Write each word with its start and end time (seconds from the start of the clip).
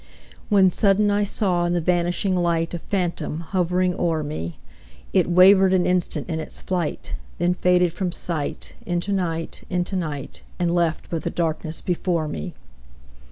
When 0.49 0.71
sudden 0.71 1.11
I 1.11 1.23
saw 1.23 1.65
in 1.65 1.73
the 1.73 1.79
vanishing 1.79 2.35
light 2.35 2.73
A 2.73 2.79
phantom 2.79 3.41
hovering 3.41 3.93
o'er 3.99 4.23
me; 4.23 4.55
It 5.13 5.29
wavered 5.29 5.75
an 5.75 5.85
instant 5.85 6.27
in 6.27 6.39
its 6.39 6.59
flight; 6.59 7.13
Then 7.37 7.53
faded 7.53 7.93
from 7.93 8.11
sight, 8.11 8.73
into 8.83 9.13
night, 9.13 9.61
into 9.69 9.95
night, 9.95 10.41
And 10.57 10.73
left 10.73 11.07
but 11.11 11.21
the 11.21 11.29
darkness 11.29 11.81
before 11.81 12.27
me. 12.27 12.55